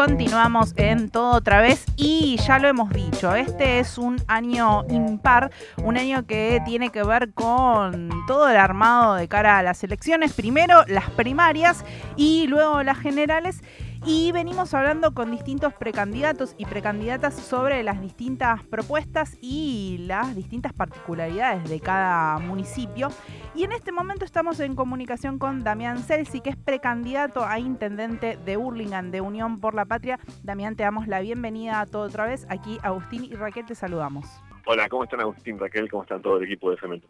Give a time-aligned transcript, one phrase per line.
[0.00, 5.50] Continuamos en todo otra vez y ya lo hemos dicho, este es un año impar,
[5.84, 10.32] un año que tiene que ver con todo el armado de cara a las elecciones,
[10.32, 11.84] primero las primarias
[12.16, 13.60] y luego las generales
[14.06, 20.72] y venimos hablando con distintos precandidatos y precandidatas sobre las distintas propuestas y las distintas
[20.72, 23.08] particularidades de cada municipio.
[23.54, 28.38] Y en este momento estamos en comunicación con Damián Celsi, que es precandidato a intendente
[28.44, 30.18] de Hurlingham de Unión por la Patria.
[30.42, 32.46] Damián, te damos la bienvenida a todo otra vez.
[32.48, 34.26] Aquí Agustín y Raquel te saludamos.
[34.66, 35.90] Hola, ¿cómo están Agustín, Raquel?
[35.90, 37.00] ¿Cómo están todo el equipo de FM?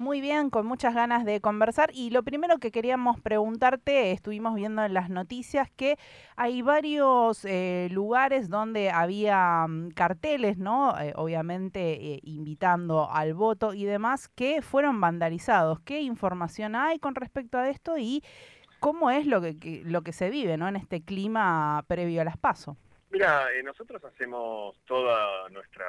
[0.00, 1.90] Muy bien, con muchas ganas de conversar.
[1.92, 5.98] Y lo primero que queríamos preguntarte, estuvimos viendo en las noticias que
[6.36, 10.96] hay varios eh, lugares donde había mm, carteles, ¿no?
[11.00, 15.80] Eh, obviamente eh, invitando al voto y demás, que fueron vandalizados.
[15.80, 18.22] ¿Qué información hay con respecto a esto y
[18.78, 20.68] cómo es lo que, lo que se vive, ¿no?
[20.68, 22.76] En este clima previo a las PASO.
[23.10, 25.86] Mira, eh, nosotros hacemos toda nuestra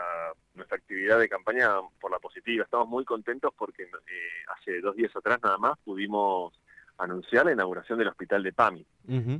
[0.53, 2.63] nuestra actividad de campaña por la positiva.
[2.63, 3.89] Estamos muy contentos porque eh,
[4.55, 6.53] hace dos días atrás nada más pudimos
[6.99, 8.85] anunciar la inauguración del hospital de PAMI,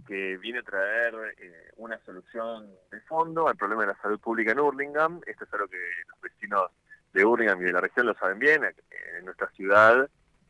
[0.08, 4.54] que viene a traer eh, una solución de fondo al problema de la salud pública
[4.54, 5.22] en Hurlingham.
[5.26, 6.72] Esto es algo que los vecinos
[7.14, 8.64] de Hurlingham y de la región lo saben bien.
[8.64, 10.08] En nuestra ciudad eh,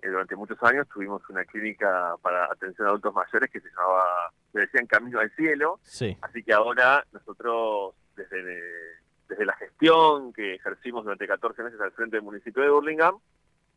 [0.08, 4.60] durante muchos años tuvimos una clínica para atención a adultos mayores que se llamaba, se
[4.60, 5.80] decían Camino al Cielo.
[6.22, 8.42] Así que ahora nosotros, desde,
[9.28, 13.18] desde la gestión que ejercimos durante 14 meses al frente del municipio de Burlingame,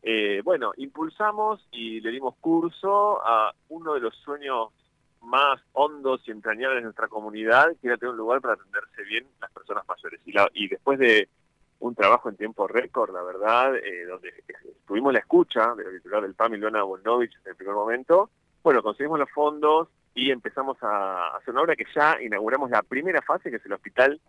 [0.01, 4.69] eh, bueno, impulsamos y le dimos curso a uno de los sueños
[5.21, 9.25] más hondos y entrañables de nuestra comunidad, que era tener un lugar para atenderse bien
[9.39, 10.19] las personas mayores.
[10.25, 11.29] Y, la, y después de
[11.79, 14.33] un trabajo en tiempo récord, la verdad, eh, donde
[14.87, 18.29] tuvimos la escucha del titular del PAM, Ilona Bonovich, en el primer momento.
[18.63, 23.21] Bueno, conseguimos los fondos y empezamos a hacer una obra que ya inauguramos la primera
[23.21, 24.19] fase, que es el hospital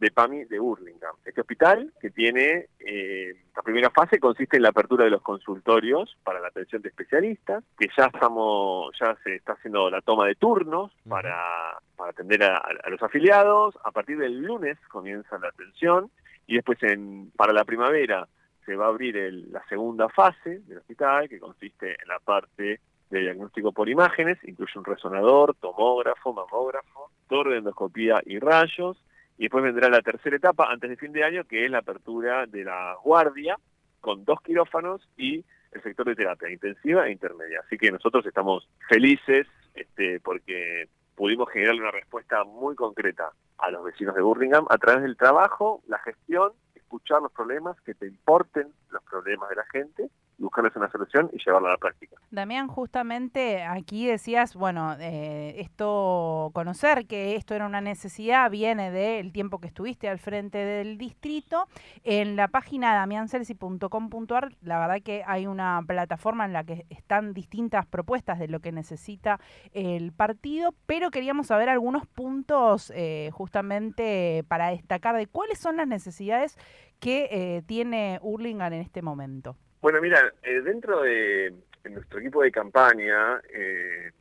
[0.00, 1.18] de PAMI de Burlingame.
[1.24, 6.16] Este hospital, que tiene, eh, la primera fase consiste en la apertura de los consultorios
[6.24, 10.36] para la atención de especialistas, que ya estamos, ya se está haciendo la toma de
[10.36, 13.76] turnos para, para atender a, a los afiliados.
[13.84, 16.10] A partir del lunes comienza la atención
[16.50, 18.26] y después en, para la primavera
[18.66, 19.14] se va a abrir
[19.50, 24.72] la segunda fase del hospital, que consiste en la parte de diagnóstico por imágenes, incluye
[24.76, 29.00] un resonador, tomógrafo, mamógrafo, torre de endoscopía y rayos,
[29.38, 32.46] y después vendrá la tercera etapa antes de fin de año, que es la apertura
[32.46, 33.56] de la guardia,
[34.00, 37.60] con dos quirófanos y el sector de terapia intensiva e intermedia.
[37.64, 40.88] Así que nosotros estamos felices este, porque
[41.20, 45.82] pudimos generar una respuesta muy concreta a los vecinos de Burlingame a través del trabajo,
[45.86, 50.08] la gestión, escuchar los problemas, que te importen los problemas de la gente
[50.40, 52.16] buscarles una solución y llevarla a la práctica.
[52.30, 59.32] Damián, justamente aquí decías, bueno, eh, esto, conocer que esto era una necesidad viene del
[59.32, 61.66] tiempo que estuviste al frente del distrito.
[62.02, 67.86] En la página damiancelsi.com.ar, la verdad que hay una plataforma en la que están distintas
[67.86, 69.40] propuestas de lo que necesita
[69.72, 75.86] el partido, pero queríamos saber algunos puntos eh, justamente para destacar de cuáles son las
[75.86, 76.56] necesidades
[76.98, 79.56] que eh, tiene Hurlingham en este momento.
[79.80, 81.54] Bueno, mira, eh, dentro de,
[81.90, 84.12] nuestro equipo de campaña, eh,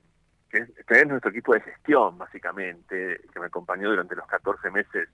[0.49, 5.09] que es, nuestro equipo de gestión, básicamente, que me acompañó durante los 14 meses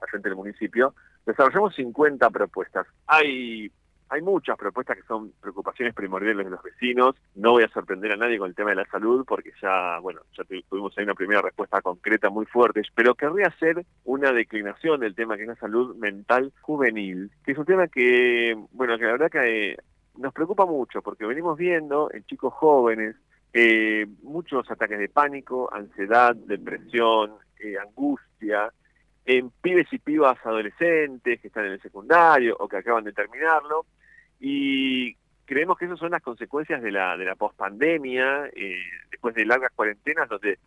[0.00, 0.94] al frente del municipio,
[1.24, 2.86] desarrollamos 50 propuestas.
[3.06, 3.72] Hay
[4.10, 7.14] hay muchas propuestas que son preocupaciones primordiales de los vecinos.
[7.34, 10.20] No voy a sorprender a nadie con el tema de la salud porque ya, bueno,
[10.36, 15.14] ya tuvimos ahí una primera respuesta concreta muy fuerte, pero querría hacer una declinación del
[15.14, 19.12] tema que es la salud mental juvenil, que es un tema que, bueno, que la
[19.12, 19.76] verdad que eh,
[20.16, 23.16] nos preocupa mucho porque venimos viendo en chicos jóvenes
[23.52, 28.72] eh, muchos ataques de pánico, ansiedad, depresión, eh, angustia,
[29.24, 33.84] en pibes y pibas adolescentes que están en el secundario o que acaban de terminarlo,
[34.40, 39.46] y creemos que esas son las consecuencias de la, de la pospandemia, eh, después de
[39.46, 40.58] largas cuarentenas donde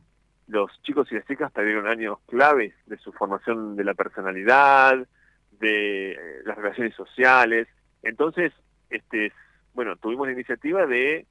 [0.48, 5.08] los chicos y las chicas perdieron años claves de su formación de la personalidad,
[5.52, 7.68] de eh, las relaciones sociales.
[8.04, 8.52] Entonces,
[8.90, 9.32] este,
[9.74, 11.26] bueno, tuvimos la iniciativa de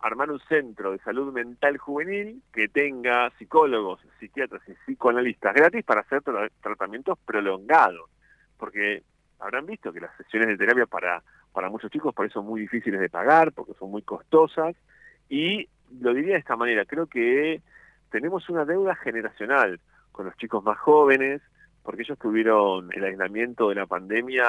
[0.00, 6.02] armar un centro de salud mental juvenil que tenga psicólogos, psiquiatras y psicoanalistas gratis para
[6.02, 6.22] hacer
[6.60, 8.10] tratamientos prolongados,
[8.58, 9.02] porque
[9.38, 11.22] habrán visto que las sesiones de terapia para
[11.54, 14.74] para muchos chicos por eso muy difíciles de pagar, porque son muy costosas.
[15.28, 15.68] Y
[16.00, 17.62] lo diría de esta manera, creo que
[18.10, 19.80] tenemos una deuda generacional
[20.12, 21.40] con los chicos más jóvenes,
[21.82, 24.46] porque ellos tuvieron el aislamiento de la pandemia,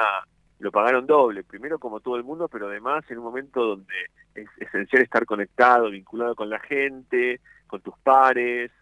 [0.58, 3.94] lo pagaron doble, primero como todo el mundo, pero además en un momento donde
[4.34, 8.72] es esencial estar conectado, vinculado con la gente, con tus pares,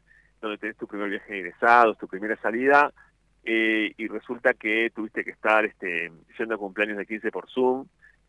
[0.41, 2.91] donde tenés tu primer viaje de egresados, tu primera salida,
[3.45, 7.87] eh, y resulta que tuviste que estar este, yendo a cumpleaños de 15 por Zoom,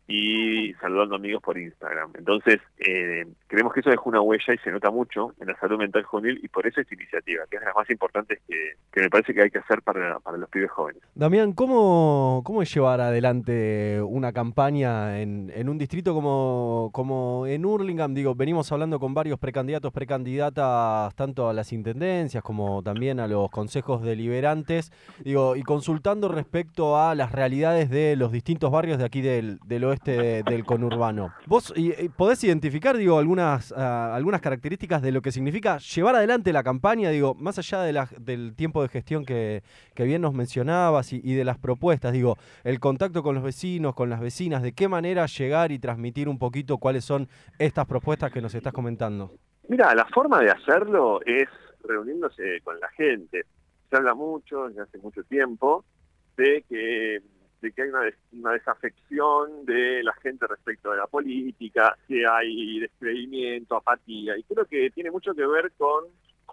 [0.08, 2.12] y saludando amigos por Instagram.
[2.16, 5.78] Entonces, eh, creemos que eso dejó una huella y se nota mucho en la salud
[5.78, 9.00] mental juvenil y por eso esta iniciativa, que es de las más importantes que, que
[9.00, 11.02] me parece que hay que hacer para, para, los pibes jóvenes.
[11.14, 17.64] Damián, ¿cómo, cómo es llevar adelante una campaña en, en un distrito como, como en
[17.64, 18.14] Hurlingham?
[18.14, 23.50] Digo, venimos hablando con varios precandidatos, precandidatas, tanto a las intendencias como también a los
[23.50, 24.92] consejos deliberantes,
[25.24, 29.84] digo, y consultando respecto a las realidades de los distintos barrios de aquí del, del
[29.84, 31.32] oeste este del conurbano.
[31.46, 31.74] ¿Vos
[32.16, 37.10] podés identificar, digo, algunas, ah, algunas características de lo que significa llevar adelante la campaña,
[37.10, 39.62] digo, más allá del tiempo de gestión que,
[39.96, 44.20] bien nos mencionabas y, de las propuestas, digo, el contacto con los vecinos, con las
[44.20, 47.28] vecinas, de qué manera llegar y transmitir un poquito cuáles son
[47.58, 49.32] estas propuestas que nos estás comentando?
[49.68, 51.48] Mira, la forma de hacerlo es
[51.82, 53.44] reuniéndose con la gente.
[53.90, 55.84] Se habla mucho, desde hace mucho tiempo,
[56.36, 57.20] de que
[57.60, 63.76] de que hay una, desafección de la gente respecto de la política, que hay descreimiento,
[63.76, 66.04] apatía, y creo que tiene mucho que ver con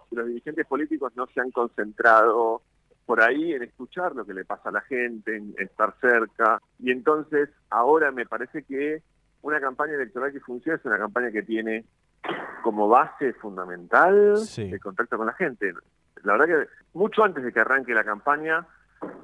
[0.08, 2.62] que los dirigentes políticos no se han concentrado
[3.06, 6.90] por ahí en escuchar lo que le pasa a la gente, en, estar cerca, y
[6.90, 9.02] entonces ahora me parece que
[9.42, 11.84] una campaña electoral que funciona es una campaña que tiene
[12.62, 15.74] como base fundamental el contacto con la gente.
[16.22, 18.66] La verdad que mucho antes de que arranque la campaña,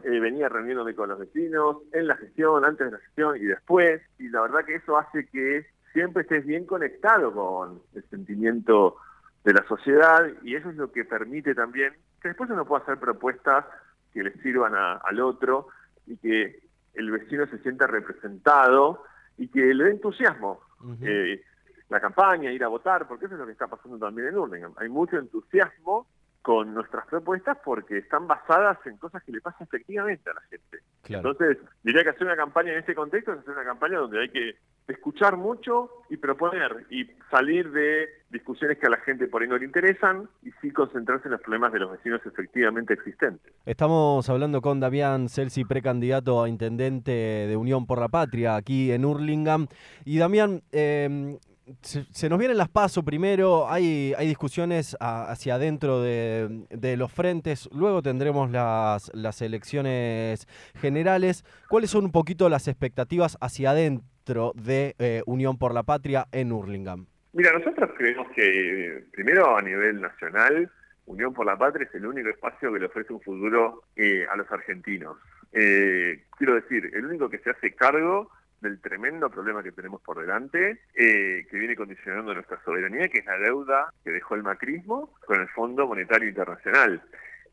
[0.05, 4.03] eh, venía reuniéndome con los vecinos, en la gestión, antes de la gestión y después,
[4.19, 8.97] y la verdad que eso hace que siempre estés bien conectado con el sentimiento
[9.45, 12.99] de la sociedad y eso es lo que permite también que después uno pueda hacer
[12.99, 13.65] propuestas
[14.13, 15.69] que le sirvan al otro
[16.07, 16.63] y que
[16.95, 19.05] el vecino se sienta representado
[19.39, 20.61] y que le dé entusiasmo.
[21.03, 21.43] Eh,
[21.89, 24.75] la campaña, ir a votar, porque eso es lo que está pasando también en Urlingham.
[24.77, 26.07] Hay mucho entusiasmo
[26.43, 30.79] con nuestras propuestas porque están basadas en cosas que le pasan efectivamente a la gente.
[31.09, 34.29] Entonces, diría que hacer una campaña en este contexto es hacer una campaña donde hay
[34.31, 34.57] que
[34.89, 39.59] escuchar mucho y proponer y salir de discusiones que a la gente por ahí no
[39.59, 43.53] le interesan y sí concentrarse en los problemas de los vecinos efectivamente existentes.
[43.67, 49.05] Estamos hablando con Damián Celsi, precandidato a intendente de Unión por la Patria aquí en
[49.05, 49.67] Hurlingham.
[50.05, 51.39] Y Damián, eh,
[51.83, 58.03] se, nos vienen las pasos primero, hay, hay discusiones hacia adentro de, los frentes, luego
[58.03, 61.45] tendremos las, las elecciones generales.
[61.69, 66.53] ¿Cuáles son un poquito las expectativas hacia adentro de eh, Unión por la Patria en
[66.53, 67.07] Hurlingham?
[67.33, 70.71] Mira, nosotros creemos que primero a nivel nacional,
[71.07, 74.37] Unión por la Patria es el único espacio que le ofrece un futuro eh, a
[74.37, 75.17] los argentinos.
[75.53, 78.31] Eh, quiero decir, el único que se hace cargo
[78.61, 83.27] del tremendo problema que tenemos por delante, eh, que viene condicionando nuestra soberanía, que es
[83.27, 87.03] la deuda que dejó el macrismo con el Fondo Monetario Internacional.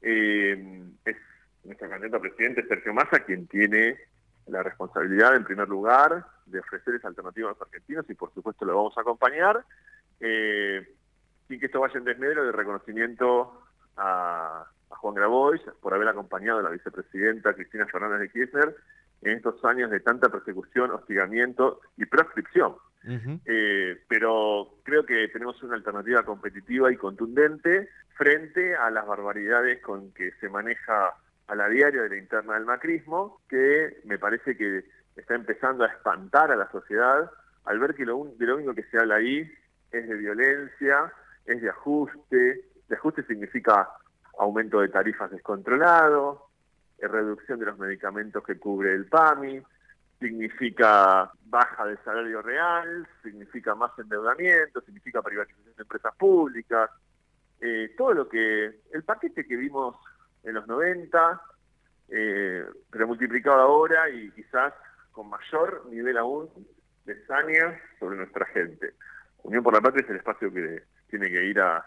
[0.01, 1.17] Eh, es
[1.63, 3.97] nuestro candidato a presidente Sergio Massa quien tiene
[4.47, 8.65] la responsabilidad, en primer lugar, de ofrecer esa alternativa a los argentinos y por supuesto
[8.65, 9.63] lo vamos a acompañar,
[10.19, 10.87] eh,
[11.47, 13.61] sin que esto vaya en desmedro de reconocimiento
[13.97, 18.75] a, a Juan Grabois por haber acompañado a la vicepresidenta Cristina Fernández de Kirchner
[19.21, 22.75] en estos años de tanta persecución, hostigamiento y proscripción.
[23.45, 30.11] Eh, pero creo que tenemos una alternativa competitiva y contundente frente a las barbaridades con
[30.11, 31.13] que se maneja
[31.47, 34.83] a la diaria de la interna del macrismo, que me parece que
[35.15, 37.31] está empezando a espantar a la sociedad
[37.63, 39.49] al ver que lo, de lo único que se habla ahí
[39.91, 41.13] es de violencia,
[41.45, 43.89] es de ajuste, de ajuste significa
[44.37, 46.46] aumento de tarifas descontrolado,
[46.99, 49.61] reducción de los medicamentos que cubre el PAMI,
[50.19, 56.89] significa baja del salario real, significa más endeudamiento, significa privatización de empresas públicas,
[57.61, 59.95] eh, todo lo que, el paquete que vimos
[60.43, 61.41] en los 90,
[62.09, 64.73] eh, pero multiplicado ahora y quizás
[65.11, 66.49] con mayor nivel aún
[67.05, 68.93] de saña sobre nuestra gente.
[69.43, 71.85] Unión por la Patria es el espacio que tiene que ir a,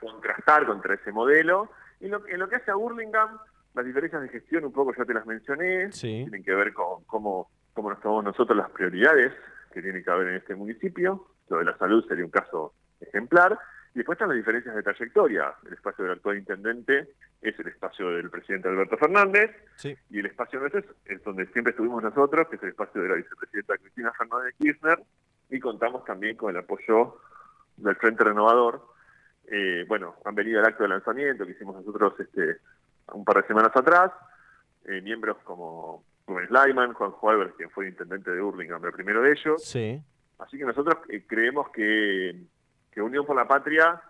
[0.00, 1.70] contrastar contra ese modelo.
[2.00, 3.38] Y lo, en lo que hace a Burlingame
[3.76, 7.50] las diferencias de gestión un poco ya te las mencioné, tienen que ver con cómo,
[7.74, 9.32] cómo nos tomamos nosotros las prioridades
[9.70, 11.26] que tiene que haber en este municipio.
[11.50, 13.58] Lo de la salud sería un caso ejemplar.
[13.94, 15.54] Y después están las diferencias de trayectoria.
[15.66, 17.08] El espacio del actual intendente
[17.42, 19.50] es el espacio del presidente Alberto Fernández
[20.10, 23.14] y el espacio nuestro es, donde siempre estuvimos nosotros, que es el espacio de la
[23.14, 25.02] vicepresidenta Cristina Fernández de Kirchner
[25.50, 27.18] y contamos también con el apoyo
[27.76, 28.82] del Frente Renovador.
[29.48, 32.56] Eh, bueno, han venido al acto de lanzamiento que hicimos nosotros este,
[33.12, 34.12] un par de semanas atrás,
[34.84, 39.32] eh, miembros como Rubén Slyman, Juan Juárez, quien fue intendente de Hurlingham, el primero de
[39.32, 39.64] ellos.
[39.64, 40.02] Sí.
[40.38, 42.36] Así que nosotros eh, creemos que,
[42.92, 44.00] que, Unión por la Patria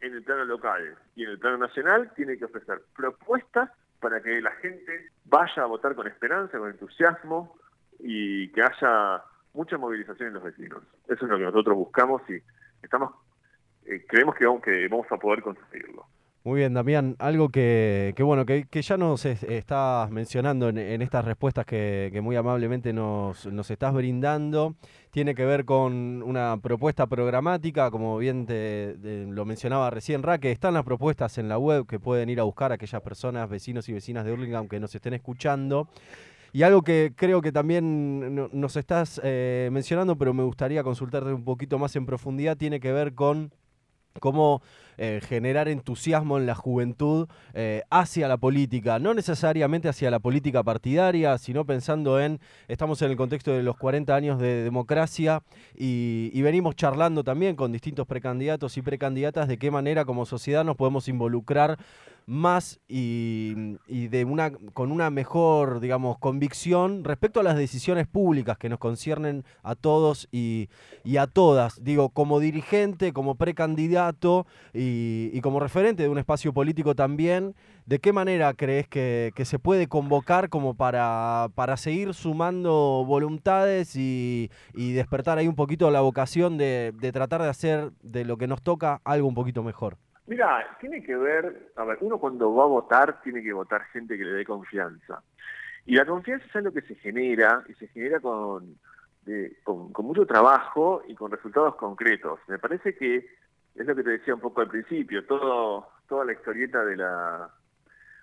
[0.00, 3.70] en el plano local y en el plano nacional tiene que ofrecer propuestas
[4.00, 7.56] para que la gente vaya a votar con esperanza, con entusiasmo
[7.98, 9.22] y que haya
[9.54, 10.82] mucha movilización en los vecinos.
[11.06, 12.38] Eso es lo que nosotros buscamos y
[12.82, 13.12] estamos
[13.86, 16.06] eh, creemos que vamos, que vamos a poder conseguirlo.
[16.46, 21.64] Muy bien, Damián, algo que, que bueno, que, ya nos estás mencionando en, estas respuestas
[21.64, 24.74] que, muy amablemente nos, nos estás brindando,
[25.10, 28.94] tiene que ver con una propuesta programática, como bien te,
[29.26, 32.72] lo mencionaba recién Raque, están las propuestas en la web que pueden ir a buscar
[32.72, 35.88] aquellas personas, vecinos y vecinas de Hurlingham que nos estén escuchando.
[36.52, 41.42] Y algo que creo que también nos estás eh, mencionando, pero me gustaría consultarte un
[41.42, 43.50] poquito más en profundidad, tiene que ver con
[44.20, 44.62] cómo
[44.96, 50.62] eh, generar entusiasmo en la juventud eh, hacia la política, no necesariamente hacia la política
[50.62, 55.42] partidaria, sino pensando en, estamos en el contexto de los 40 años de democracia
[55.76, 60.64] y, y venimos charlando también con distintos precandidatos y precandidatas de qué manera como sociedad
[60.64, 61.78] nos podemos involucrar
[62.26, 63.54] más y,
[63.86, 69.44] de una, con una mejor, digamos, convicción respecto a las decisiones públicas que nos conciernen
[69.62, 70.68] a todos y,
[71.18, 71.82] a todas.
[71.82, 77.54] Digo, como dirigente, como precandidato y, como referente de un espacio político también,
[77.86, 84.50] ¿de qué manera crees que, se puede convocar como para, para seguir sumando voluntades y,
[84.74, 88.46] y, despertar ahí un poquito la vocación de, de tratar de hacer de lo que
[88.46, 89.98] nos toca algo un poquito mejor?
[90.26, 94.16] Mira, tiene que ver, a ver, uno cuando va a votar tiene que votar gente
[94.16, 95.22] que le dé confianza.
[95.84, 98.78] Y la confianza es algo que se genera y se genera con,
[99.22, 102.40] de, con, con, mucho trabajo y con resultados concretos.
[102.48, 103.16] Me parece que
[103.74, 107.50] es lo que te decía un poco al principio, todo, toda la historieta de la,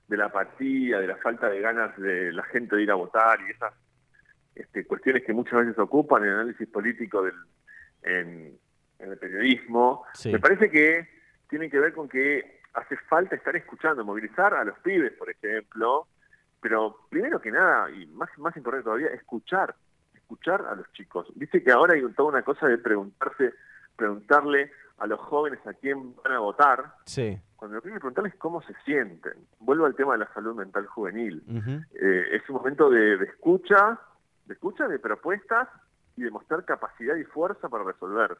[0.07, 3.39] de la apatía, de la falta de ganas de la gente de ir a votar
[3.41, 3.73] y esas
[4.55, 7.35] este, cuestiones que muchas veces ocupan el análisis político del,
[8.01, 8.57] en,
[8.97, 10.03] en el periodismo.
[10.15, 10.31] Sí.
[10.31, 11.20] Me parece que
[11.51, 16.07] tienen que ver con que hace falta estar escuchando, movilizar a los pibes, por ejemplo,
[16.61, 19.75] pero primero que nada, y más, más importante todavía, escuchar,
[20.15, 21.27] escuchar a los chicos.
[21.35, 23.53] Dice que ahora hay toda una cosa de preguntarse,
[23.97, 26.93] preguntarle a los jóvenes a quién van a votar.
[27.05, 27.37] Sí.
[27.57, 29.33] Cuando lo primero preguntarles cómo se sienten.
[29.59, 31.43] Vuelvo al tema de la salud mental juvenil.
[31.47, 31.85] Uh -huh.
[31.95, 33.99] eh, es un momento de, de escucha,
[34.45, 35.67] de escucha, de propuestas
[36.15, 38.37] y de mostrar capacidad y fuerza para resolver.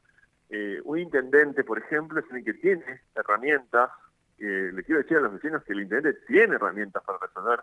[0.54, 3.90] Eh, un intendente, por ejemplo, es el que tiene herramientas.
[4.38, 7.60] Le quiero decir a los vecinos que el intendente tiene herramientas para resolver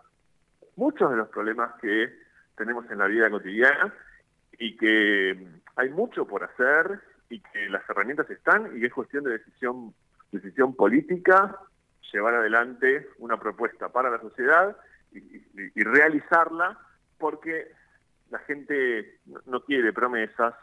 [0.75, 2.09] muchos de los problemas que
[2.55, 3.93] tenemos en la vida cotidiana
[4.57, 9.31] y que hay mucho por hacer y que las herramientas están y es cuestión de
[9.31, 9.93] decisión,
[10.31, 11.57] decisión política
[12.11, 14.75] llevar adelante una propuesta para la sociedad
[15.11, 16.79] y, y, y realizarla
[17.17, 17.71] porque
[18.31, 20.55] la gente no quiere promesas,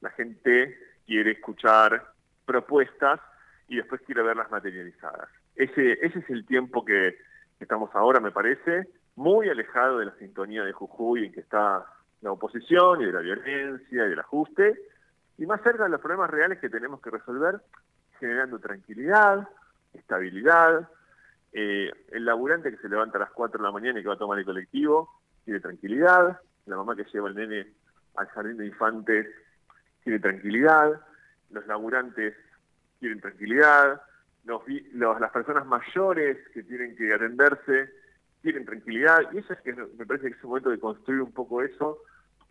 [0.00, 2.12] la gente quiere escuchar
[2.44, 3.20] propuestas
[3.68, 5.28] y después quiere verlas materializadas.
[5.54, 7.16] Ese, ese es el tiempo que
[7.60, 11.86] estamos ahora, me parece, muy alejado de la sintonía de Jujuy en que está
[12.20, 14.78] la oposición y de la violencia y del ajuste,
[15.38, 17.60] y más cerca de los problemas reales que tenemos que resolver,
[18.18, 19.48] generando tranquilidad,
[19.92, 20.88] estabilidad.
[21.52, 24.14] Eh, el laburante que se levanta a las 4 de la mañana y que va
[24.14, 25.10] a tomar el colectivo,
[25.44, 26.40] tiene tranquilidad.
[26.66, 27.66] La mamá que lleva el nene
[28.16, 29.26] al jardín de infantes
[30.06, 31.00] quiere tranquilidad,
[31.50, 32.32] los laburantes
[33.00, 34.00] quieren tranquilidad,
[34.44, 37.90] los, los, las personas mayores que tienen que atenderse
[38.40, 41.32] quieren tranquilidad, y eso es que me parece que es un momento de construir un
[41.32, 41.98] poco eso,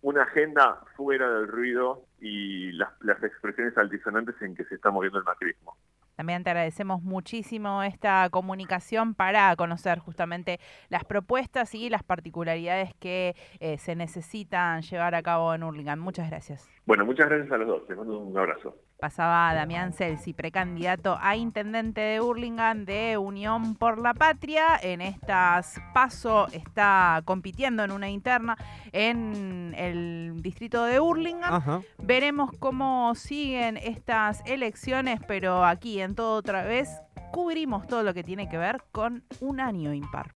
[0.01, 5.19] una agenda fuera del ruido y las, las expresiones altisonantes en que se está moviendo
[5.19, 5.77] el macrismo.
[6.15, 13.35] También te agradecemos muchísimo esta comunicación para conocer justamente las propuestas y las particularidades que
[13.59, 15.99] eh, se necesitan llevar a cabo en Hurlingham.
[15.99, 16.69] Muchas gracias.
[16.85, 17.89] Bueno, muchas gracias a los dos.
[17.89, 18.75] Les mando un abrazo.
[18.99, 24.79] Pasaba Damián Celsi, precandidato a intendente de Hurlingham de Unión por la Patria.
[24.81, 28.57] En estas paso está compitiendo en una interna
[28.93, 31.53] en el distrito de Hurlingham.
[31.53, 31.81] Ajá.
[31.97, 36.89] Veremos cómo siguen estas elecciones, pero aquí en todo otra vez
[37.31, 40.31] cubrimos todo lo que tiene que ver con un año impar.